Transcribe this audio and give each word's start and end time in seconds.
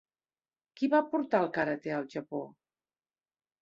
Qui 0.79 0.89
va 0.95 1.03
portar 1.13 1.43
el 1.43 1.53
karate 1.59 1.97
al 2.01 2.11
Japó? 2.19 2.45